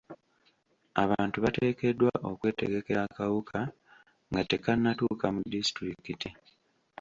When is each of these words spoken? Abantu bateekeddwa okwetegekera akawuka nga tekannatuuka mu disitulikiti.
Abantu 1.03 1.37
bateekeddwa 1.43 2.13
okwetegekera 2.29 3.01
akawuka 3.07 3.59
nga 4.29 4.41
tekannatuuka 4.51 5.25
mu 5.35 5.41
disitulikiti. 5.53 6.29